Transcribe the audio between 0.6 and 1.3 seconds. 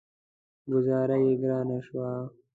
ګوذاره